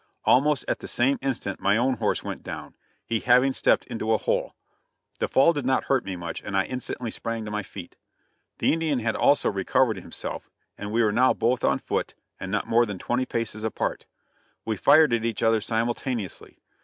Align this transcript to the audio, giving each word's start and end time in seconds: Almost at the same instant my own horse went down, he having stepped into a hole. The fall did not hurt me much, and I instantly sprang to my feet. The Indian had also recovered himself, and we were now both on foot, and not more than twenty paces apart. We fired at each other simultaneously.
Almost 0.25 0.65
at 0.67 0.79
the 0.79 0.87
same 0.87 1.19
instant 1.21 1.59
my 1.59 1.77
own 1.77 1.97
horse 1.97 2.23
went 2.23 2.41
down, 2.41 2.75
he 3.05 3.19
having 3.19 3.53
stepped 3.53 3.85
into 3.85 4.13
a 4.13 4.17
hole. 4.17 4.55
The 5.19 5.27
fall 5.27 5.53
did 5.53 5.63
not 5.63 5.83
hurt 5.83 6.03
me 6.05 6.15
much, 6.15 6.41
and 6.41 6.57
I 6.57 6.63
instantly 6.65 7.11
sprang 7.11 7.45
to 7.45 7.51
my 7.51 7.61
feet. 7.61 7.97
The 8.57 8.73
Indian 8.73 8.97
had 8.97 9.15
also 9.15 9.51
recovered 9.51 9.97
himself, 9.97 10.49
and 10.75 10.91
we 10.91 11.03
were 11.03 11.11
now 11.11 11.35
both 11.35 11.63
on 11.63 11.77
foot, 11.77 12.15
and 12.39 12.51
not 12.51 12.65
more 12.65 12.87
than 12.87 12.97
twenty 12.97 13.27
paces 13.27 13.63
apart. 13.63 14.07
We 14.65 14.75
fired 14.75 15.13
at 15.13 15.23
each 15.23 15.43
other 15.43 15.61
simultaneously. 15.61 16.57